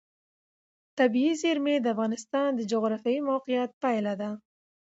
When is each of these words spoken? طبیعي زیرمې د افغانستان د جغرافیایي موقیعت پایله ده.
طبیعي 0.99 1.33
زیرمې 1.41 1.75
د 1.79 1.85
افغانستان 1.93 2.49
د 2.55 2.61
جغرافیایي 2.71 3.21
موقیعت 3.31 3.71
پایله 3.81 4.13
ده. 4.21 4.29